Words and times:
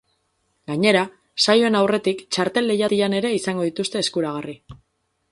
Gainera, 0.69 1.01
saioen 1.43 1.75
aurretik 1.79 2.23
txartel-lehiatilan 2.37 3.15
ere 3.19 3.31
izango 3.41 3.67
dituzte 3.69 4.01
eskuragarri. 4.07 4.57